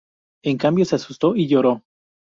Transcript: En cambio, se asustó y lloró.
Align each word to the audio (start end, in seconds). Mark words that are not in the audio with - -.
En 0.43 0.57
cambio, 0.57 0.83
se 0.83 0.95
asustó 0.95 1.35
y 1.35 1.47
lloró. 1.47 1.83